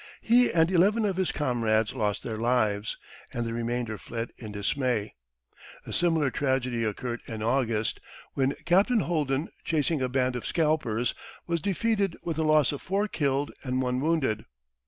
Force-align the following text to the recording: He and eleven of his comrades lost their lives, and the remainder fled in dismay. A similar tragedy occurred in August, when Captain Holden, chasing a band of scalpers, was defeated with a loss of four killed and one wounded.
He 0.21 0.51
and 0.51 0.71
eleven 0.71 1.05
of 1.05 1.17
his 1.17 1.31
comrades 1.31 1.93
lost 1.93 2.23
their 2.23 2.39
lives, 2.39 2.97
and 3.31 3.45
the 3.45 3.53
remainder 3.53 3.99
fled 3.99 4.31
in 4.39 4.51
dismay. 4.51 5.13
A 5.85 5.93
similar 5.93 6.31
tragedy 6.31 6.83
occurred 6.83 7.21
in 7.27 7.43
August, 7.43 7.99
when 8.33 8.55
Captain 8.65 9.01
Holden, 9.01 9.49
chasing 9.63 10.01
a 10.01 10.09
band 10.09 10.35
of 10.35 10.43
scalpers, 10.43 11.13
was 11.45 11.61
defeated 11.61 12.17
with 12.23 12.39
a 12.39 12.43
loss 12.43 12.71
of 12.71 12.81
four 12.81 13.07
killed 13.07 13.51
and 13.63 13.79
one 13.79 13.99
wounded. 14.01 14.45